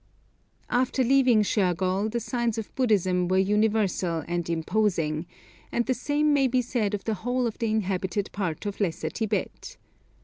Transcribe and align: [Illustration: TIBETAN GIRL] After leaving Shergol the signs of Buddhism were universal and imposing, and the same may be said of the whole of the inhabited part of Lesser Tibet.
[Illustration: 0.01 0.65
TIBETAN 0.65 0.79
GIRL] 0.79 0.81
After 0.81 1.03
leaving 1.07 1.41
Shergol 1.43 2.11
the 2.11 2.19
signs 2.19 2.57
of 2.57 2.73
Buddhism 2.73 3.27
were 3.27 3.37
universal 3.37 4.23
and 4.27 4.49
imposing, 4.49 5.27
and 5.71 5.85
the 5.85 5.93
same 5.93 6.33
may 6.33 6.47
be 6.47 6.63
said 6.63 6.95
of 6.95 7.03
the 7.03 7.13
whole 7.21 7.45
of 7.45 7.59
the 7.59 7.69
inhabited 7.69 8.31
part 8.31 8.65
of 8.65 8.79
Lesser 8.81 9.11
Tibet. 9.11 9.77